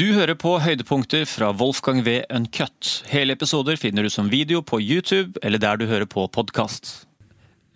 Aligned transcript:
Du 0.00 0.14
hører 0.16 0.32
på 0.38 0.54
høydepunkter 0.62 1.26
fra 1.28 1.50
Wolfgang 1.60 1.98
V. 2.06 2.22
Uncut. 2.32 3.02
Hele 3.10 3.34
episoder 3.36 3.76
finner 3.76 4.06
du 4.06 4.08
som 4.08 4.30
video 4.32 4.62
på 4.64 4.78
YouTube 4.80 5.36
eller 5.44 5.60
der 5.60 5.76
du 5.76 5.84
hører 5.90 6.08
på 6.08 6.24
podkast. 6.32 7.02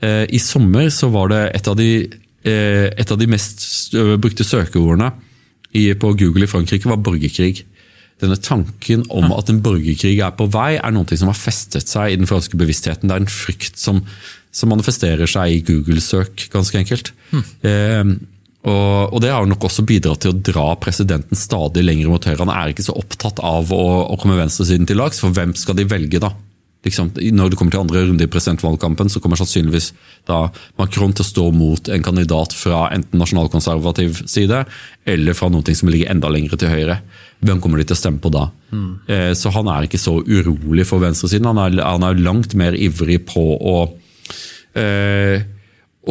Eh, 0.00 0.24
I 0.32 0.40
sommer 0.40 0.88
så 0.88 1.10
var 1.12 1.28
det 1.34 1.42
et 1.58 1.68
av 1.68 1.76
de, 1.76 1.90
eh, 2.48 2.88
et 2.96 3.12
av 3.12 3.20
de 3.20 3.28
mest 3.28 3.92
brukte 3.92 4.46
søkeordene 4.46 5.12
på 6.00 6.14
Google 6.16 6.46
i 6.46 6.48
Frankrike 6.48 6.88
var 6.88 7.02
borgerkrig. 7.04 7.66
Denne 8.22 8.40
tanken 8.40 9.04
om 9.10 9.32
at 9.36 9.50
en 9.50 9.60
borgerkrig 9.60 10.16
er 10.24 10.32
på 10.32 10.48
vei, 10.48 10.78
er 10.78 10.92
noe 10.96 11.18
som 11.18 11.28
har 11.28 11.36
festet 11.36 11.90
seg 11.90 12.12
i 12.12 12.16
den 12.16 12.30
franske 12.30 12.56
bevisstheten. 12.56 13.10
Det 13.10 13.18
er 13.18 13.24
en 13.26 13.28
frykt 13.28 13.76
som, 13.76 14.00
som 14.50 14.72
manifesterer 14.72 15.28
seg 15.28 15.58
i 15.58 15.64
Google-søk, 15.66 16.48
ganske 16.54 16.78
enkelt. 16.78 17.12
Mm. 17.34 18.16
Eh, 18.64 18.70
og, 18.70 19.12
og, 19.12 19.20
Det 19.20 19.32
har 19.32 19.46
nok 19.46 19.68
også 19.68 19.84
bidratt 19.86 20.24
til 20.24 20.32
å 20.32 20.40
dra 20.40 20.72
presidenten 20.80 21.38
stadig 21.38 21.84
lenger 21.84 22.10
mot 22.12 22.24
høyre. 22.24 22.42
Han 22.44 22.54
er 22.54 22.72
ikke 22.72 22.86
så 22.86 22.96
opptatt 22.96 23.42
av 23.44 23.72
å, 23.72 23.84
å 24.08 24.18
komme 24.20 24.40
venstresiden 24.40 24.88
til 24.88 25.00
lags, 25.00 25.20
for 25.20 25.34
hvem 25.34 25.54
skal 25.58 25.78
de 25.78 25.88
velge 25.88 26.22
da? 26.22 26.32
Liksom, 26.84 27.14
når 27.32 27.48
det 27.48 27.56
kommer 27.56 27.72
til 27.72 27.80
andre 27.80 28.02
runde 28.04 28.26
i 28.26 28.28
presidentvalgkampen, 28.28 29.08
så 29.08 29.20
kommer 29.24 29.40
sannsynligvis 29.40 29.94
da 30.28 30.50
Macron 30.76 31.14
til 31.16 31.24
å 31.24 31.28
stå 31.30 31.44
mot 31.56 31.88
en 31.88 32.04
kandidat 32.04 32.52
fra 32.52 32.90
enten 32.92 33.22
nasjonalkonservativ 33.22 34.20
side 34.28 34.58
eller 35.08 35.38
fra 35.38 35.48
noe 35.48 35.76
som 35.78 35.88
ligger 35.88 36.12
enda 36.12 36.28
lenger 36.28 36.60
til 36.60 36.74
høyre. 36.74 36.98
Hvem 37.40 37.62
kommer 37.64 37.80
de 37.80 37.88
til 37.88 37.96
å 37.96 38.02
stemme 38.02 38.20
på 38.20 38.28
da? 38.36 38.50
Mm. 38.68 38.90
Så 39.32 39.54
han 39.56 39.70
er 39.72 39.88
ikke 39.88 40.02
så 40.02 40.18
urolig 40.20 40.84
for 40.90 41.00
venstresiden. 41.00 41.48
Han 41.48 41.62
er, 41.64 41.80
han 41.80 42.04
er 42.04 42.20
langt 42.20 42.52
mer 42.52 42.76
ivrig 42.76 43.22
på 43.32 43.46
å 43.56 43.78
eh, 44.76 45.40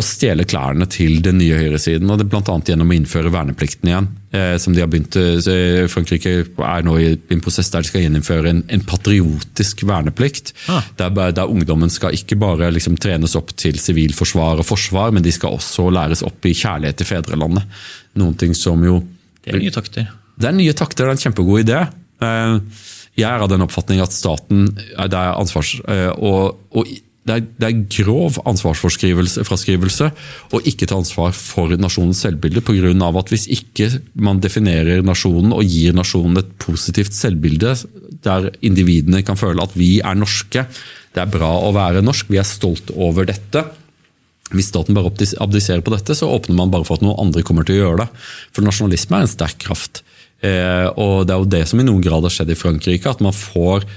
å 0.03 0.05
stjele 0.05 0.45
klærne 0.47 0.85
til 0.91 1.21
den 1.23 1.39
nye 1.39 1.57
høyresiden. 1.57 2.09
og 2.11 2.19
det 2.19 2.27
Bl.a. 2.29 2.41
gjennom 2.67 2.91
å 2.91 2.95
innføre 2.97 3.31
verneplikten 3.33 3.89
igjen. 3.89 4.09
Eh, 4.33 4.55
som 4.61 4.75
de 4.75 4.81
har 4.83 4.89
begynt, 4.91 5.15
eh, 5.15 5.85
Frankrike 5.91 6.33
er 6.43 6.85
nå 6.85 6.97
i 6.99 7.11
en 7.33 7.43
prosess 7.43 7.71
der 7.71 7.83
de 7.83 7.89
skal 7.89 8.03
gjeninnføre 8.03 8.49
en, 8.51 8.63
en 8.67 8.85
patriotisk 8.87 9.85
verneplikt. 9.87 10.53
Ah. 10.71 10.83
Der, 10.99 11.13
der, 11.31 11.49
ungdommen 11.49 11.91
skal 11.93 12.17
ikke 12.17 12.37
bare 12.41 12.71
liksom 12.73 12.97
trenes 13.01 13.37
opp 13.39 13.55
til 13.59 13.79
sivilforsvar 13.79 14.63
og 14.63 14.67
forsvar, 14.67 15.13
men 15.15 15.25
de 15.25 15.33
skal 15.33 15.55
også 15.57 15.87
læres 15.93 16.25
opp 16.25 16.49
i 16.49 16.55
kjærlighet 16.57 17.01
til 17.01 17.11
fedrelandet. 17.13 17.79
Noen 18.19 18.35
ting 18.39 18.57
som 18.57 18.83
jo... 18.85 18.99
Det 19.43 19.55
er 19.55 19.61
nye 19.61 19.75
takter. 19.75 20.11
Det 20.33 20.49
er 20.49 20.57
nye 20.57 20.75
takter, 20.75 21.05
det 21.05 21.13
er 21.13 21.17
en 21.17 21.25
kjempegod 21.27 21.63
idé. 21.63 21.79
Eh, 22.23 22.85
jeg 23.21 23.29
er 23.29 23.45
av 23.45 23.49
den 23.51 23.61
oppfatning 23.61 24.01
at 24.01 24.13
staten 24.15 24.69
det 24.73 25.13
er 25.13 25.35
ansvars... 25.37 25.77
og, 26.17 26.61
og 26.73 26.93
det 27.23 27.35
er, 27.35 27.43
det 27.55 27.67
er, 27.69 27.83
grov 28.03 28.37
ansvarsfraskrivelse 28.49 30.09
å 30.51 30.59
ikke 30.67 30.87
ta 30.89 30.97
ansvar 30.99 31.31
for 31.37 31.71
nasjonens 31.79 32.19
selvbilde. 32.25 32.63
På 32.65 32.75
grunn 32.75 33.03
av 33.05 33.15
at 33.21 33.31
hvis 33.31 33.45
ikke 33.53 33.87
man 34.19 34.41
definerer 34.43 35.05
nasjonen 35.07 35.55
og 35.55 35.63
gir 35.63 35.95
nasjonen 35.95 36.41
et 36.41 36.49
positivt 36.59 37.15
selvbilde, 37.15 37.77
der 38.27 38.49
individene 38.59 39.23
kan 39.23 39.39
føle 39.39 39.63
at 39.63 39.75
vi 39.79 39.95
er 40.03 40.19
norske, 40.19 40.65
det 41.13 41.21
er 41.21 41.31
bra 41.31 41.53
å 41.63 41.71
være 41.75 42.03
norsk, 42.03 42.27
vi 42.33 42.41
er 42.41 42.47
stolt 42.47 42.91
over 42.91 43.29
dette. 43.29 43.63
Hvis 44.53 44.73
staten 44.73 44.97
bare 44.97 45.13
abdiserer 45.41 45.83
på 45.85 45.93
dette, 45.93 46.17
så 46.17 46.27
åpner 46.27 46.57
man 46.57 46.73
bare 46.73 46.85
for 46.87 46.99
at 46.99 47.05
noen 47.05 47.21
andre 47.23 47.45
kommer 47.45 47.63
til 47.67 47.77
å 47.77 47.85
gjøre 47.85 48.01
det. 48.03 48.25
For 48.51 48.65
nasjonalisme 48.67 49.19
er 49.19 49.27
en 49.27 49.31
sterk 49.31 49.61
kraft. 49.63 50.03
Eh, 50.43 50.89
og 50.99 51.23
Det 51.23 51.33
er 51.33 51.39
jo 51.39 51.53
det 51.55 51.63
som 51.71 51.79
i 51.79 51.87
noen 51.87 52.03
grad 52.03 52.27
har 52.27 52.35
skjedd 52.35 52.51
i 52.51 52.59
Frankrike. 52.59 53.09
At 53.09 53.23
man 53.23 53.35
får 53.35 53.87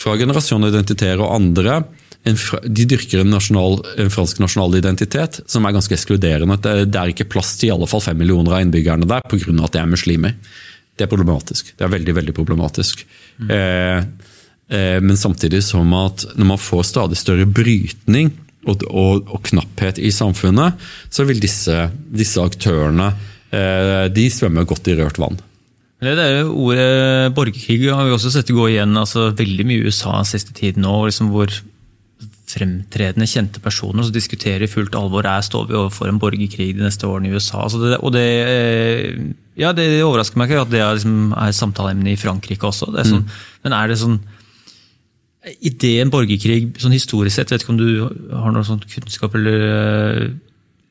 fra 0.00 0.18
generasjoner 0.20 0.72
identiteter 0.72 1.24
og 1.24 1.32
andre 1.38 1.80
en, 2.28 2.36
de 2.64 2.84
dyrker 2.84 3.22
en, 3.22 3.30
nasjonal, 3.32 3.78
en, 3.98 4.10
fransk 4.12 4.42
nasjonal 4.42 4.76
identitet 4.76 5.40
som 5.48 5.64
er 5.64 5.76
ganske 5.76 5.94
ekskluderende. 5.96 6.58
Det, 6.60 6.98
er 6.98 7.12
ikke 7.12 7.28
plass 7.32 7.54
til 7.56 7.70
i 7.70 7.74
alle 7.74 7.88
fall 7.90 8.02
fem 8.04 8.18
millioner 8.20 8.58
av 8.58 8.64
innbyggerne 8.64 9.08
der 9.08 9.24
pga. 9.24 9.54
at 9.64 9.76
de 9.76 9.80
er 9.80 9.88
muslimer. 9.88 10.36
Det 10.96 11.06
er 11.06 11.12
problematisk. 11.12 11.72
Det 11.76 11.86
er 11.86 11.94
veldig, 11.94 12.14
veldig 12.18 12.36
problematisk. 12.36 13.06
Mm. 13.38 13.50
Eh, 13.56 13.98
eh, 14.76 14.98
men 15.00 15.16
samtidig 15.16 15.62
som 15.64 15.94
at 15.96 16.26
når 16.36 16.52
man 16.52 16.60
får 16.60 16.90
stadig 16.90 17.16
større 17.16 17.48
brytning 17.48 18.34
og, 18.68 18.84
og, 18.90 19.30
og 19.32 19.44
knapphet 19.48 19.98
i 19.98 20.12
samfunnet, 20.12 20.76
så 21.08 21.24
vil 21.24 21.40
disse, 21.40 21.86
disse 22.12 22.42
aktørene 22.44 23.14
eh, 23.48 24.10
de 24.12 24.28
svømme 24.28 24.66
godt 24.68 24.92
i 24.92 24.98
rørt 25.00 25.20
vann. 25.22 25.40
Det 26.00 26.16
er 26.16 26.38
jo 26.38 26.52
Ordet 26.64 27.32
borgerkrig 27.36 27.90
har 27.92 28.06
vi 28.08 28.12
også 28.14 28.30
sett 28.32 28.52
gå 28.56 28.70
igjen 28.70 28.96
altså 28.96 29.30
veldig 29.36 29.66
mye 29.68 29.82
i 29.82 29.90
USA 29.90 30.22
siste 30.24 30.54
tiden 30.56 30.86
liksom 30.88 31.28
hvor 31.32 31.52
fremtredende, 32.50 33.28
kjente 33.28 33.62
personer 33.62 34.06
som 34.06 34.14
diskuterer 34.14 34.64
i 34.64 34.70
fullt 34.70 34.96
alvor 34.98 35.26
er 35.28 35.44
står 35.44 35.68
vi 35.68 35.78
overfor 35.78 36.10
en 36.10 36.18
borgerkrig 36.20 36.72
de 36.76 36.84
neste 36.84 37.06
årene 37.08 37.30
i 37.30 37.36
USA. 37.36 37.66
Det, 37.70 37.98
og 38.00 38.12
det, 38.14 38.26
eh, 38.46 39.22
ja, 39.60 39.72
det, 39.76 39.86
overrasker 40.06 40.40
meg 40.40 40.50
ikke 40.50 40.66
at 40.66 40.72
det 40.72 40.82
er, 40.82 40.98
liksom, 40.98 41.32
er 41.36 41.56
samtaleemne 41.56 42.12
i 42.12 42.20
Frankrike 42.20 42.66
også. 42.66 42.90
Er 42.94 43.08
sånn, 43.08 43.24
mm. 43.26 43.40
Men 43.66 43.78
er 43.78 43.90
det 43.90 44.02
sånn 44.02 44.20
Ideen 45.64 46.10
borgerkrig 46.12 46.74
sånn 46.82 46.92
historisk 46.92 47.32
sett, 47.38 47.48
jeg 47.48 47.56
vet 47.56 47.62
ikke 47.64 47.72
om 47.72 47.78
du 47.78 48.34
har 48.36 48.52
noe 48.52 48.66
sånn 48.68 48.82
kunnskap 48.92 49.32
eller 49.38 49.62
uh, 49.64 50.26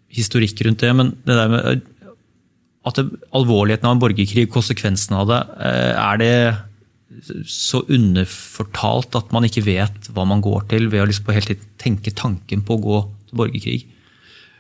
historikk 0.09 0.63
rundt 0.65 0.81
det, 0.81 0.89
men 0.97 1.11
det 1.21 1.35
der 1.37 1.51
med 1.53 1.83
at 2.89 2.97
det, 2.97 3.03
alvorligheten 3.37 3.85
av 3.85 3.93
en 3.93 4.01
borgerkrig, 4.01 4.47
konsekvensen 4.49 5.19
av 5.19 5.29
det, 5.29 5.37
er 5.61 6.17
det 6.17 6.33
så 7.49 7.83
underfortalt 7.91 9.15
at 9.19 9.31
man 9.35 9.47
ikke 9.47 9.65
vet 9.67 10.09
hva 10.13 10.25
man 10.27 10.43
går 10.43 10.67
til, 10.71 10.89
ved 10.91 11.03
å 11.03 11.07
liksom 11.09 11.31
hele 11.33 11.53
tiden 11.53 11.71
tenke 11.81 12.13
tanken 12.15 12.63
på 12.65 12.77
å 12.77 12.83
gå 12.83 12.99
til 13.29 13.41
borgerkrig? 13.41 13.79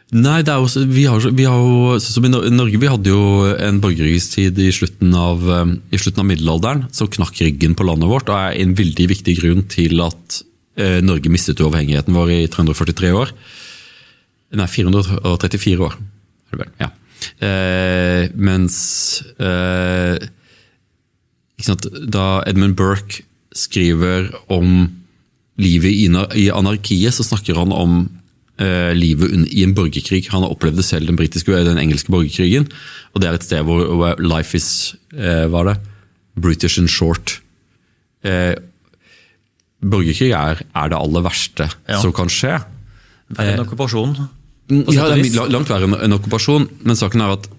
Nei, 0.09 0.39
også, 0.41 0.87
vi, 0.89 1.03
har, 1.05 1.21
vi 1.37 1.45
har 1.45 1.59
jo, 1.61 1.97
som 2.01 2.25
i 2.25 2.31
Norge 2.33 2.79
vi 2.81 2.89
hadde 2.89 3.11
jo 3.11 3.45
en 3.53 3.77
borgerkrigstid 3.83 4.57
i 4.57 4.71
slutten, 4.73 5.13
av, 5.13 5.43
um, 5.45 5.75
i 5.93 5.99
slutten 6.01 6.23
av 6.23 6.29
middelalderen 6.31 6.87
som 6.95 7.11
knakk 7.13 7.37
ryggen 7.45 7.75
på 7.77 7.85
landet 7.85 8.09
vårt, 8.09 8.31
og 8.31 8.39
er 8.39 8.57
en 8.57 8.73
veldig 8.77 9.05
viktig 9.11 9.35
grunn 9.37 9.67
til 9.69 10.01
at 10.01 10.39
eh, 10.81 10.97
Norge 11.05 11.29
mistet 11.29 11.61
uavhengigheten 11.61 12.17
vår 12.17 12.33
i 12.39 12.41
343 12.49 13.13
år. 13.19 13.35
Nei, 14.57 14.65
434 14.65 15.85
år, 15.85 15.99
er 16.49 16.63
det 16.63 16.69
ja. 16.81 16.89
Eh, 17.45 18.33
mens 18.33 18.79
eh, 19.37 20.17
da 21.59 22.41
Edmund 22.47 22.77
Burke 22.79 23.23
skriver 23.55 24.29
om 24.51 24.87
livet 25.59 25.91
i 26.37 26.47
anarkiet, 26.53 27.13
så 27.15 27.25
snakker 27.25 27.57
han 27.59 27.73
om 27.75 27.99
eh, 28.61 28.91
livet 28.95 29.33
i 29.51 29.65
en 29.65 29.75
borgerkrig. 29.75 30.29
Han 30.31 30.45
har 30.45 30.53
opplevd 30.53 30.79
det 30.79 30.87
selv, 30.87 31.09
den, 31.09 31.19
den 31.19 31.81
engelske 31.81 32.11
borgerkrigen. 32.13 32.69
Og 33.13 33.21
det 33.21 33.29
er 33.29 33.37
et 33.37 33.47
sted 33.47 33.67
hvor 33.67 34.19
life 34.21 34.55
is 34.57 34.95
eh, 35.15 35.45
hva 35.49 35.63
er 35.63 35.71
det? 35.73 35.77
British 36.39 36.79
and 36.79 36.91
short. 36.91 37.39
Eh, 38.23 38.55
borgerkrig 39.83 40.31
er, 40.31 40.63
er, 40.63 40.91
det 40.91 40.99
aller 40.99 41.25
verste 41.25 41.67
ja. 41.67 41.99
som 41.99 42.15
kan 42.15 42.31
skje. 42.31 42.57
Verre 43.35 43.55
enn 43.55 43.65
okkupasjon? 43.65 44.15
Ja, 44.93 45.07
det 45.09 45.31
er 45.33 45.51
langt 45.51 45.71
verre 45.71 45.89
enn 45.99 46.15
okkupasjon. 46.15 46.69
Men 46.85 46.99
saken 46.99 47.25
er 47.25 47.35
at 47.35 47.49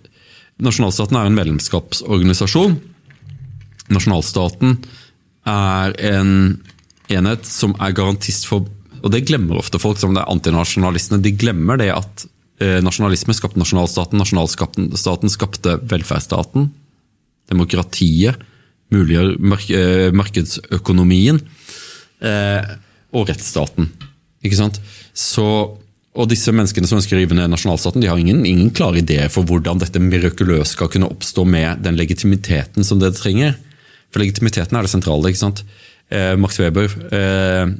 nasjonalstaten 0.60 1.18
er 1.18 1.28
en 1.28 1.36
medlemskapsorganisasjon 1.36 2.78
nasjonalstaten 3.94 4.76
er 5.48 5.94
en 6.10 6.34
enhet 7.10 7.48
som 7.48 7.74
er 7.80 7.96
garantist 7.96 8.48
for 8.50 8.68
Og 9.00 9.08
det 9.14 9.22
glemmer 9.24 9.56
ofte 9.56 9.78
folk 9.80 9.96
som 9.96 10.12
det 10.12 10.20
er 10.20 10.28
antinasjonalistene. 10.28 11.22
De 11.24 11.30
glemmer 11.32 11.78
det 11.80 11.86
at 11.94 12.26
eh, 12.60 12.82
nasjonalisme 12.84 13.32
skapte 13.32 13.56
nasjonalstaten, 13.56 14.20
nasjonalstaten 14.20 15.32
skapte 15.32 15.78
velferdsstaten, 15.88 16.66
demokratiet, 17.48 18.42
muliggjør 18.92 19.38
mark 19.40 19.64
markedsøkonomien 20.20 21.40
eh, 22.20 22.74
og 23.16 23.32
rettsstaten. 23.32 23.88
Ikke 24.44 24.60
sant? 24.60 24.82
Så 25.16 25.46
og 26.10 26.26
disse 26.26 26.50
menneskene 26.50 26.88
som 26.90 26.98
ønsker 26.98 27.14
å 27.16 27.20
rive 27.20 27.36
ned 27.38 27.52
nasjonalstaten, 27.52 28.02
de 28.02 28.08
har 28.10 28.18
ingen, 28.18 28.42
ingen 28.48 28.72
klare 28.74 28.98
ideer 28.98 29.30
for 29.30 29.46
hvordan 29.46 29.78
dette 29.78 30.02
mirakuløst 30.02 30.74
skal 30.74 30.90
kunne 30.90 31.08
oppstå 31.08 31.44
med 31.46 31.84
den 31.86 31.98
legitimiteten 32.00 32.86
som 32.86 32.98
det 32.98 33.12
trenger. 33.18 33.54
For 34.10 34.22
legitimiteten 34.22 34.76
er 34.76 34.86
det 34.86 34.92
sentrale. 34.92 35.30
ikke 35.30 35.44
sant? 35.44 35.64
Eh, 36.10 36.34
Max 36.40 36.58
Weber 36.60 36.90
eh, 37.14 37.70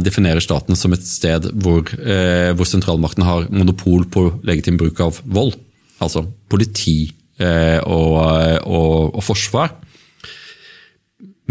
definerer 0.00 0.40
staten 0.40 0.78
som 0.78 0.94
et 0.96 1.04
sted 1.04 1.50
hvor, 1.52 1.84
eh, 2.00 2.52
hvor, 2.56 2.68
sentralmakten 2.68 3.26
har 3.26 3.48
monopol 3.52 4.06
på 4.08 4.28
legitim 4.46 4.78
bruk 4.80 5.00
av 5.04 5.20
vold. 5.24 5.56
Altså 6.00 6.24
politi 6.48 7.12
eh, 7.40 7.80
og, 7.84 8.16
og, 8.64 9.16
og, 9.16 9.22
forsvar. 9.24 9.74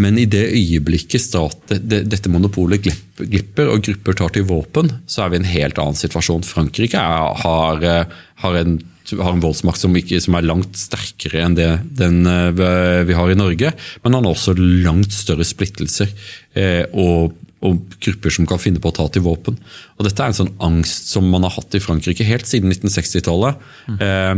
Men 0.01 0.17
i 0.19 0.25
det 0.27 0.43
øyeblikket 0.51 1.23
stat, 1.23 1.71
det, 1.71 2.03
dette 2.11 2.31
monopolet 2.31 2.83
glipper 2.83 3.69
og 3.71 3.85
grupper 3.85 4.17
tar 4.17 4.33
til 4.35 4.47
våpen, 4.49 4.91
så 5.07 5.23
er 5.23 5.31
vi 5.31 5.39
i 5.39 5.43
en 5.43 5.53
helt 5.53 5.79
annen 5.79 5.97
situasjon. 5.97 6.43
Frankrike 6.43 6.99
er, 6.99 7.31
har, 7.45 7.85
eh, 7.85 8.19
har 8.43 8.59
en 8.59 8.79
har 9.13 9.31
en 9.33 9.43
voldsmakt 9.43 9.81
som, 9.81 9.95
ikke, 9.97 10.19
som, 10.23 10.37
er 10.37 10.47
langt 10.47 10.77
sterkere 10.79 11.43
enn 11.45 11.57
det 11.57 11.69
den 11.99 12.25
eh, 12.29 13.01
vi 13.07 13.17
har 13.17 13.31
i 13.31 13.37
Norge. 13.37 13.73
Men 14.03 14.17
han 14.17 14.27
har 14.27 14.35
også 14.35 14.55
langt 14.57 15.13
større 15.15 15.45
splittelser 15.47 16.11
eh, 16.57 16.83
og, 16.91 17.35
og, 17.65 17.81
grupper 18.01 18.33
som 18.33 18.49
kan 18.49 18.61
finne 18.61 18.81
på 18.81 18.91
å 18.91 18.97
ta 18.97 19.07
til 19.13 19.25
våpen. 19.25 19.59
Og 19.97 20.07
Dette 20.07 20.23
er 20.23 20.33
en 20.33 20.39
sånn 20.41 20.53
angst 20.63 21.11
som 21.13 21.27
man 21.31 21.45
har 21.47 21.55
hatt 21.57 21.77
i 21.77 21.83
Frankrike 21.83 22.27
helt 22.27 22.49
siden 22.49 22.73
1960-tallet. 22.73 23.65
Mm. 23.91 23.99
Eh, 24.07 24.35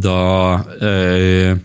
da 0.00 0.20
eh, 0.86 1.56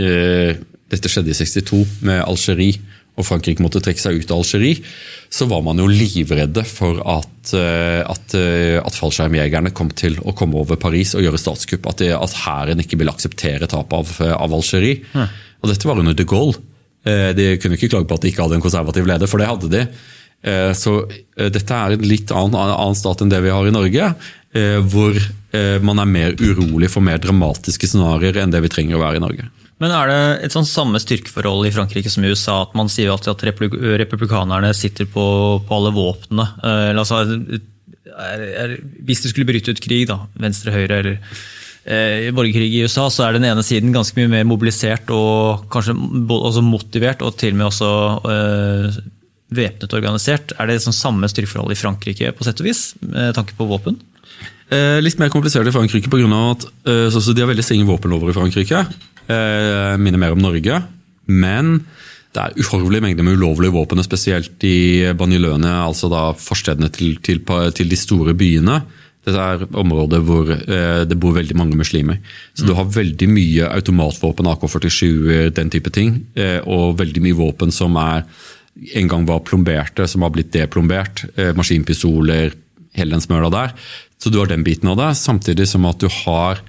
eh, 0.00 0.62
dette 0.94 1.10
skjedde 1.10 1.32
i 1.32 1.36
62 1.36 1.82
med 2.06 2.22
Algerie, 2.24 2.80
og 3.14 3.26
Frankrike 3.26 3.62
måtte 3.62 3.82
trekke 3.82 4.02
seg 4.02 4.18
ut 4.18 4.32
av 4.34 4.42
Algerie, 4.42 4.82
så 5.30 5.46
var 5.50 5.62
man 5.66 5.78
jo 5.78 5.86
livredde 5.90 6.64
for 6.66 6.98
at, 7.10 7.52
eh, 7.54 8.02
at, 8.02 8.34
eh, 8.38 8.78
at 8.80 8.98
fallskjermjegerne 8.98 9.70
kom 9.74 9.92
til 9.94 10.18
å 10.22 10.34
komme 10.34 10.58
over 10.58 10.78
Paris 10.80 11.14
og 11.14 11.22
gjøre 11.22 11.40
statskupp. 11.40 11.86
At, 11.90 12.02
det, 12.02 12.10
at 12.14 12.36
hæren 12.44 12.82
ikke 12.82 12.98
ville 12.98 13.14
akseptere 13.14 13.70
tapet 13.70 13.94
av, 13.94 14.34
av 14.34 14.58
Algerie. 14.58 15.02
Ja. 15.14 15.28
Og 15.62 15.70
dette 15.70 15.88
var 15.88 16.02
under 16.02 16.16
de 16.16 16.26
Gaulle. 16.26 16.58
Eh, 17.06 17.30
de 17.38 17.54
kunne 17.62 17.78
ikke 17.78 17.92
klage 17.92 18.10
på 18.10 18.18
at 18.18 18.26
de 18.26 18.32
ikke 18.32 18.46
hadde 18.46 18.58
en 18.58 18.66
konservativ 18.66 19.06
leder, 19.06 19.30
for 19.30 19.42
det 19.42 19.50
hadde 19.50 19.72
de. 19.72 19.86
Så 20.76 20.90
dette 21.40 21.72
er 21.72 21.94
en 21.94 22.02
litt 22.04 22.28
annen, 22.36 22.52
annen 22.52 22.96
stat 22.98 23.22
enn 23.24 23.30
det 23.32 23.38
vi 23.40 23.48
har 23.48 23.64
i 23.64 23.72
Norge, 23.72 24.10
hvor 24.92 25.16
man 25.80 26.02
er 26.02 26.10
mer 26.10 26.34
urolig 26.36 26.90
for 26.92 27.00
mer 27.00 27.16
dramatiske 27.16 27.88
scenarioer 27.88 28.42
enn 28.42 28.52
det 28.52 28.60
vi 28.66 28.68
trenger 28.74 28.98
å 28.98 29.00
være 29.06 29.22
i 29.22 29.24
Norge. 29.24 29.46
Men 29.82 29.90
er 29.90 30.10
det 30.10 30.18
et 30.46 30.54
sånn 30.54 30.68
samme 30.68 31.00
styrkeforhold 31.02 31.66
i 31.66 31.72
Frankrike 31.74 32.12
som 32.12 32.24
i 32.24 32.30
USA? 32.30 32.60
At 32.62 32.76
man 32.78 32.90
sier 32.92 33.10
alltid 33.10 33.32
at 33.32 33.44
republikanerne 34.04 34.70
sitter 34.76 35.08
på, 35.10 35.24
på 35.66 35.78
alle 35.78 35.90
våpnene? 35.96 36.46
Eh, 36.62 36.92
altså, 36.94 37.24
er, 37.24 38.44
er, 38.64 38.76
hvis 39.06 39.24
det 39.24 39.32
skulle 39.32 39.48
bryte 39.48 39.74
ut 39.74 39.82
krig, 39.82 40.06
da, 40.10 40.20
venstre-høyre 40.40 41.00
eller 41.02 41.18
eh, 41.18 42.30
borgerkrig 42.36 42.70
i 42.70 42.84
USA, 42.86 43.08
så 43.10 43.26
er 43.26 43.36
den 43.36 43.48
ene 43.50 43.66
siden 43.66 43.94
ganske 43.94 44.16
mye 44.20 44.30
mer 44.36 44.46
mobilisert 44.48 45.10
og 45.14 45.66
kanskje 45.74 45.96
også 46.38 46.64
motivert, 46.64 47.26
og 47.26 47.34
til 47.40 47.56
og 47.56 47.60
med 47.60 47.68
også 47.72 47.92
eh, 48.30 49.02
væpnet 49.54 49.98
organisert. 49.98 50.54
Er 50.58 50.70
det 50.70 50.80
sånn 50.84 50.96
samme 50.96 51.30
styrkeforhold 51.30 51.74
i 51.74 51.78
Frankrike, 51.78 52.30
på 52.34 52.46
sett 52.46 52.62
og 52.62 52.70
vis, 52.70 52.92
med 53.02 53.34
tanke 53.36 53.58
på 53.58 53.66
våpen? 53.68 53.98
Eh, 54.72 54.98
litt 55.04 55.18
mer 55.20 55.32
komplisert 55.32 55.68
i 55.68 55.74
Frankrike 55.74 56.10
pga. 56.10 56.28
at 56.54 56.64
eh, 56.88 57.18
de 57.34 57.42
har 57.42 57.50
veldig 57.50 57.66
strenge 57.66 57.90
våpenlover 57.90 58.32
i 58.32 58.36
Frankrike. 58.36 58.84
Eh, 59.28 59.94
minner 60.00 60.20
mer 60.20 60.34
om 60.36 60.42
Norge. 60.42 60.82
Men 61.26 61.78
det 62.34 62.42
er 62.42 62.58
uhorvelige 62.58 63.04
mengder 63.04 63.26
med 63.26 63.38
ulovlige 63.38 63.74
våpen, 63.76 64.02
spesielt 64.02 64.64
i 64.66 65.06
baniløene, 65.16 65.70
altså 65.86 66.10
da 66.10 66.32
forstedene 66.34 66.90
til, 66.92 67.16
til, 67.22 67.40
til, 67.46 67.90
de 67.90 67.98
store 67.98 68.34
byene. 68.34 68.80
Dette 69.24 69.40
er 69.40 69.62
områder 69.80 70.24
hvor 70.26 70.50
eh, 70.52 71.04
det 71.08 71.16
bor 71.20 71.36
veldig 71.36 71.56
mange 71.56 71.78
muslimer. 71.78 72.18
Så 72.52 72.64
mm. 72.64 72.68
du 72.68 72.74
har 72.76 72.90
veldig 72.98 73.28
mye 73.30 73.70
automatvåpen, 73.70 74.50
AK-47, 74.50 75.06
den 75.56 75.70
type 75.72 75.94
ting. 75.94 76.18
Eh, 76.34 76.58
og 76.66 76.98
veldig 77.00 77.22
mye 77.24 77.38
våpen 77.38 77.72
som 77.72 77.96
er, 78.02 78.26
en 78.98 79.08
gang 79.08 79.24
var 79.30 79.44
plomberte, 79.46 80.08
som 80.10 80.26
har 80.26 80.34
blitt 80.34 80.52
deplombert. 80.52 81.24
Eh, 81.38 81.54
maskinpistoler, 81.56 82.52
hele 82.98 83.16
den 83.16 83.24
smøla 83.24 83.48
der. 83.54 83.72
Så 84.20 84.34
du 84.34 84.42
har 84.42 84.50
den 84.50 84.66
biten 84.66 84.90
av 84.90 84.98
det, 85.00 85.14
samtidig 85.22 85.70
som 85.70 85.86
at 85.88 86.02
du 86.02 86.10
har 86.10 86.60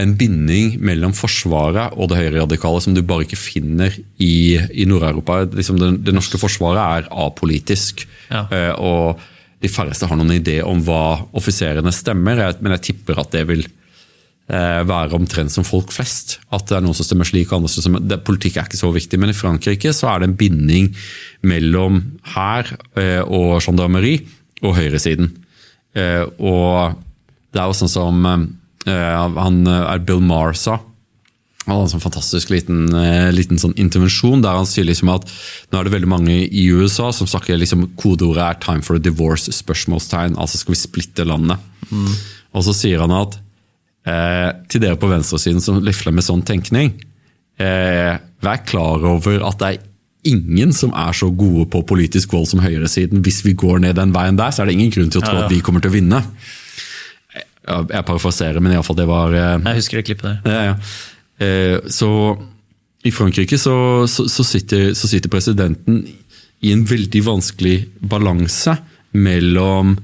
en 0.00 0.14
binding 0.16 0.78
mellom 0.80 1.12
Forsvaret 1.16 1.92
og 2.00 2.08
det 2.10 2.20
høyreradikale 2.22 2.80
som 2.80 2.94
du 2.96 3.02
bare 3.04 3.26
ikke 3.26 3.40
finner 3.40 3.92
i, 4.16 4.56
i 4.72 4.86
Nord-Europa. 4.88 5.42
Liksom 5.52 5.80
det, 5.80 5.90
det, 6.06 6.14
norske 6.16 6.40
forsvaret 6.40 6.80
er 6.80 7.10
apolitisk. 7.26 8.06
Ja. 8.30 8.46
Eh, 8.48 8.72
og 8.80 9.20
de 9.62 9.70
færreste 9.70 10.08
har 10.08 10.18
noen 10.18 10.32
idé 10.38 10.58
om 10.64 10.80
hva 10.82 11.20
offiserene 11.36 11.92
stemmer, 11.94 12.40
men 12.64 12.76
jeg 12.78 12.84
tipper 12.88 13.20
at 13.20 13.36
det 13.36 13.44
vil 13.50 13.66
eh, 13.66 14.80
være 14.88 15.18
omtrent 15.18 15.52
som 15.52 15.66
folk 15.68 15.92
flest. 15.92 16.38
At 16.48 16.70
det 16.70 16.78
er 16.78 16.86
noen 16.86 16.96
som 16.96 17.06
stemmer 17.10 17.28
slik, 17.28 17.52
andre 17.52 17.70
som 17.70 17.84
stemmer 17.84 18.08
det, 18.08 18.22
Politikk 18.24 18.56
er 18.56 18.70
ikke 18.70 18.80
så 18.80 18.90
viktig, 18.96 19.20
men 19.20 19.34
i 19.34 19.36
Frankrike 19.36 19.92
så 19.92 20.08
er 20.14 20.22
det 20.22 20.30
en 20.30 20.38
binding 20.40 20.88
mellom 21.52 22.00
hær 22.32 22.72
eh, 22.96 23.20
og 23.28 23.60
gendarmeri 23.60 24.16
og 24.64 24.78
høyresiden. 24.78 25.34
Og 25.92 26.94
det 27.52 27.60
er 27.60 27.66
jo 27.68 27.74
sånn 27.76 27.90
som 27.90 28.22
han 28.86 29.66
eh, 29.66 29.92
er 29.92 30.02
Bill 30.06 30.22
Marsa. 30.24 30.80
Han 31.62 31.76
hadde 31.76 31.84
en 31.86 31.92
sånn 31.92 32.02
fantastisk 32.02 32.50
liten, 32.50 32.88
eh, 32.98 33.30
liten 33.34 33.60
sånn 33.60 33.76
intervensjon 33.78 34.42
der 34.42 34.58
han 34.58 34.66
sier 34.66 34.86
liksom 34.88 35.12
at 35.12 35.28
nå 35.70 35.78
er 35.78 35.86
det 35.86 35.94
veldig 35.94 36.10
mange 36.10 36.34
i 36.42 36.64
USA 36.74 37.12
som 37.14 37.28
snakker 37.30 37.60
liksom 37.60 37.92
kodeordet 38.00 38.42
er 38.42 38.58
'time 38.58 38.82
for 38.82 38.96
a 38.96 38.98
divorce', 38.98 39.52
spørsmålstegn, 39.52 40.34
altså 40.36 40.58
skal 40.58 40.74
vi 40.74 40.80
splitte 40.80 41.24
landet. 41.24 41.58
Mm. 41.90 42.14
Og 42.54 42.64
så 42.64 42.74
sier 42.74 42.98
han 42.98 43.12
at 43.14 43.38
eh, 44.06 44.50
til 44.68 44.80
dere 44.80 44.98
på 44.98 45.10
venstresiden 45.10 45.62
som 45.62 45.80
lefler 45.80 46.12
med 46.12 46.24
sånn 46.24 46.42
tenkning, 46.42 46.94
eh, 47.58 48.18
vær 48.42 48.66
klar 48.66 49.04
over 49.04 49.46
at 49.46 49.58
det 49.58 49.68
er 49.68 49.82
ingen 50.24 50.72
som 50.72 50.92
er 50.94 51.12
så 51.12 51.30
gode 51.30 51.68
på 51.70 51.86
politisk 51.86 52.32
vold 52.32 52.48
som 52.48 52.60
høyresiden. 52.60 53.22
Hvis 53.22 53.42
vi 53.44 53.54
går 53.54 53.82
ned 53.82 53.96
den 53.96 54.12
veien 54.12 54.36
der, 54.36 54.50
så 54.50 54.62
er 54.62 54.66
det 54.66 54.74
ingen 54.74 54.90
grunn 54.90 55.10
til 55.10 55.22
å 55.22 55.24
tro 55.24 55.34
ja, 55.34 55.38
ja. 55.42 55.46
at 55.46 55.52
vi 55.52 55.60
kommer 55.60 55.80
til 55.82 55.90
å 55.90 55.94
vinne. 55.94 56.22
Jeg 57.62 58.06
parafraserer, 58.08 58.58
men 58.58 58.74
iallfall 58.74 58.98
det 58.98 59.06
var 59.06 59.34
eh, 59.38 59.58
Jeg 59.60 59.78
husker 59.78 60.00
det 60.00 60.06
klippet 60.08 60.26
der. 60.26 60.40
Ja, 60.50 60.62
ja. 60.72 60.74
Eh, 61.42 61.76
så 61.94 62.10
i 63.06 63.12
Frankrike 63.14 63.58
så, 63.58 63.74
så, 64.10 64.26
så, 64.30 64.46
sitter, 64.46 64.92
så, 64.98 65.10
sitter, 65.10 65.30
presidenten 65.30 66.02
i 66.62 66.72
en 66.74 66.84
veldig 66.86 67.22
vanskelig 67.26 67.76
balanse 67.98 68.76
mellom 69.14 69.96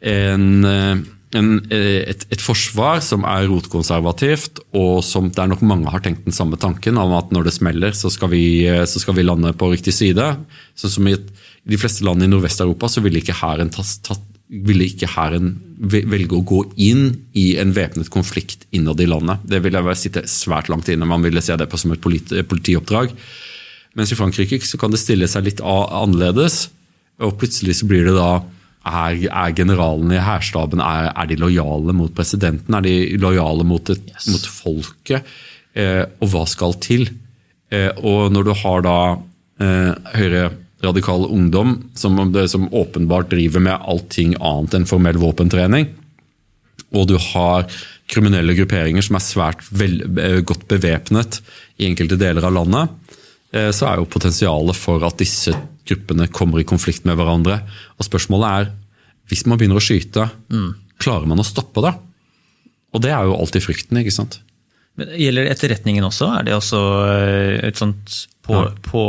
en, 0.00 0.46
eh, 0.68 0.94
en, 1.36 1.50
et, 1.72 2.28
et, 2.32 2.40
forsvar 2.40 3.02
som 3.04 3.24
er 3.28 3.48
rotkonservativt, 3.50 4.62
og 4.76 5.02
som 5.04 5.28
det 5.32 5.42
er 5.42 5.50
nok 5.52 5.64
mange 5.68 5.92
har 5.92 6.04
tenkt 6.04 6.28
den 6.28 6.36
samme 6.36 6.60
tanken 6.60 7.00
om 7.00 7.16
at 7.16 7.32
når 7.32 7.48
det 7.48 7.56
smeller, 7.56 7.96
så 7.96 8.12
skal 8.12 8.32
vi, 8.32 8.44
så 8.88 9.02
skal 9.02 9.16
vi 9.18 9.26
lande 9.26 9.52
på 9.56 9.72
riktig 9.72 9.96
side. 9.96 10.30
Sånn 10.76 10.96
som 10.98 11.10
i, 11.12 11.16
de 11.66 11.80
fleste 11.80 12.04
land 12.06 12.24
i 12.24 12.30
Nordvest-Europa 12.30 12.92
så 12.92 13.02
ville 13.04 13.20
ikke 13.20 13.36
hæren 13.40 13.72
tatt, 13.74 13.98
tatt 14.06 14.24
ville 14.46 14.86
ikke 14.86 15.10
hæren 15.10 15.56
velge 15.76 16.38
å 16.38 16.44
gå 16.46 16.62
inn 16.80 17.08
i 17.36 17.56
en 17.60 17.74
væpnet 17.76 18.08
konflikt 18.14 18.64
innad 18.74 19.00
i 19.02 19.08
landet. 19.10 19.42
Det 19.44 19.60
ville 19.64 19.82
sitte 19.98 20.24
svært 20.30 20.70
langt 20.72 20.88
inne. 20.92 21.08
Man 21.08 21.24
ville 21.24 21.42
se 21.44 21.56
det 21.58 21.68
på 21.70 21.80
som 21.80 21.92
et 21.92 22.02
politioppdrag. 22.02 23.14
Mens 23.96 24.12
i 24.12 24.18
Frankrike 24.18 24.60
så 24.64 24.78
kan 24.80 24.92
det 24.92 25.02
stille 25.02 25.28
seg 25.30 25.48
litt 25.48 25.62
annerledes. 25.64 26.68
Og 27.24 27.36
plutselig 27.40 27.78
så 27.80 27.88
blir 27.88 28.06
det 28.08 28.18
da 28.18 28.44
Er, 28.86 29.16
er 29.18 29.50
generalene 29.50 30.14
i 30.14 30.22
hærstaben 30.22 30.78
er, 30.78 31.08
er, 31.10 31.26
de 31.26 31.34
lojale 31.42 31.90
mot 31.90 32.12
presidenten? 32.14 32.70
Er 32.70 32.84
de 32.84 33.16
lojale 33.18 33.64
mot, 33.66 33.82
et, 33.90 34.12
yes. 34.12 34.28
mot 34.30 34.44
folket? 34.46 35.26
Eh, 35.74 36.04
og 36.22 36.30
hva 36.30 36.44
skal 36.46 36.76
til? 36.78 37.08
Eh, 37.74 37.90
og 37.98 38.30
når 38.30 38.46
du 38.46 38.52
har 38.60 38.84
da 38.86 38.98
eh, 39.58 39.90
Høyre 40.14 40.44
radikal 40.86 41.26
ungdom 41.26 41.76
som, 41.94 42.18
som, 42.48 42.68
åpenbart 42.74 43.30
driver 43.32 43.62
med 43.62 43.82
allting 43.82 44.36
annet 44.40 44.78
enn 44.78 44.88
formell 44.88 45.18
våpentrening. 45.20 45.90
Og 46.94 47.08
du 47.10 47.16
har 47.32 47.66
kriminelle 48.10 48.54
grupperinger 48.56 49.04
som 49.04 49.18
er 49.18 49.24
svært 49.24 49.64
vel, 49.74 49.98
eh, 50.22 50.40
godt 50.46 50.66
bevæpnet 50.70 51.40
i 51.80 51.88
enkelte 51.88 52.18
deler 52.20 52.46
av 52.46 52.54
landet. 52.54 53.14
Eh, 53.52 53.70
så 53.74 53.90
er 53.90 54.00
jo 54.00 54.10
potensialet 54.10 54.78
for 54.78 55.02
at 55.06 55.18
disse 55.18 55.54
gruppene 55.86 56.28
kommer 56.28 56.62
i 56.62 56.68
konflikt 56.68 57.06
med 57.06 57.18
hverandre. 57.18 57.60
Og 57.98 58.06
spørsmålet 58.06 58.48
er, 58.60 58.72
hvis 59.30 59.46
man 59.46 59.58
begynner 59.58 59.80
å 59.80 59.84
skyte, 59.84 60.28
mm. 60.52 60.70
klarer 61.02 61.26
man 61.30 61.42
å 61.42 61.46
stoppe 61.46 61.82
det? 61.84 61.94
Og 62.94 63.02
det 63.04 63.12
er 63.12 63.26
jo 63.26 63.36
alltid 63.36 63.64
frykten, 63.64 64.00
ikke 64.00 64.14
sant? 64.14 64.40
Men 64.96 65.12
Gjelder 65.18 65.50
etterretningen 65.50 66.06
også? 66.06 66.30
Er 66.38 66.46
det 66.46 66.54
også 66.56 66.80
eh, 67.10 67.56
et 67.68 67.80
sånt 67.80 68.22
på, 68.46 68.56
ja. 68.56 68.70
på 68.86 69.02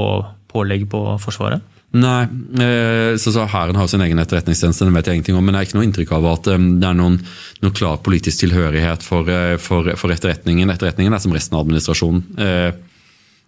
pålegg 0.57 0.87
på 0.91 1.03
Forsvaret? 1.23 1.73
Nei, 1.95 2.23
eh, 2.59 3.13
så, 3.15 3.31
så 3.31 3.45
Hæren 3.47 3.77
har 3.79 3.87
sin 3.87 4.03
egen 4.03 4.19
etterretningstjeneste, 4.19 4.85
den 4.85 4.97
vet 4.97 5.07
jeg 5.07 5.19
ingenting 5.19 5.37
om. 5.39 5.45
Men 5.45 5.55
det 5.55 5.61
er 5.61 5.69
ikke 5.69 5.77
noe 5.77 5.87
inntrykk 5.87 6.11
av 6.17 6.27
at 6.33 6.49
um, 6.51 6.67
det 6.81 6.89
er 6.89 6.97
noen, 6.99 7.15
noen, 7.63 7.75
klar 7.77 8.01
politisk 8.03 8.43
tilhørighet 8.43 9.05
for, 9.07 9.29
uh, 9.31 9.55
for, 9.61 9.87
for, 9.95 10.13
etterretningen. 10.13 10.73
Etterretningen 10.73 11.15
er 11.15 11.23
som 11.23 11.35
resten 11.35 11.55
av 11.55 11.63
administrasjonen. 11.63 12.25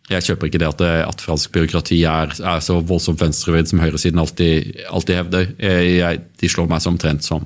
Jeg 0.09 0.25
kjøper 0.25 0.49
ikke 0.49 0.57
det 0.63 0.65
at, 0.65 0.79
at 1.05 1.21
fransk 1.21 1.51
byråkrati 1.53 1.99
er, 2.09 2.31
er 2.33 2.63
så 2.65 2.79
voldsomt 2.81 3.19
venstrevidd 3.21 3.69
som 3.69 3.81
høyresiden 3.83 4.17
alltid, 4.17 4.79
alltid 4.89 5.19
hevder. 5.19 5.51
Jeg, 5.61 6.23
de 6.41 6.49
slår 6.49 6.71
meg 6.71 6.81
som 6.81 6.95
omtrent 6.95 7.27
som 7.27 7.45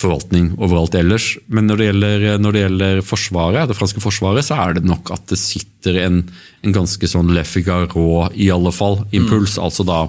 forvaltning 0.00 0.52
overalt 0.58 0.94
ellers. 0.98 1.34
Men 1.52 1.68
når 1.68 1.80
det 1.80 1.88
gjelder, 1.90 2.24
når 2.40 2.56
det 2.56 2.62
gjelder 2.64 3.02
forsvaret, 3.04 3.68
det 3.68 3.76
franske 3.78 4.02
forsvaret, 4.02 4.46
så 4.46 4.58
er 4.64 4.78
det 4.78 4.86
nok 4.88 5.12
at 5.14 5.26
det 5.32 5.38
sitter 5.40 6.00
en, 6.06 6.22
en 6.64 6.76
ganske 6.76 7.10
sånn 7.10 7.32
Le 7.34 7.44
Figaro, 7.46 8.26
i 8.32 8.50
alle 8.52 8.72
fall, 8.74 9.02
impuls. 9.12 9.58
Mm. 9.58 9.64
Altså 9.68 9.86
da 9.88 10.00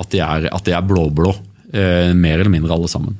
at 0.00 0.10
de 0.12 0.22
er, 0.24 0.48
at 0.50 0.66
de 0.66 0.74
er 0.74 0.86
blå-blå. 0.86 1.34
Eh, 1.70 2.10
mer 2.18 2.40
eller 2.40 2.52
mindre 2.52 2.74
alle 2.74 2.90
sammen. 2.90 3.18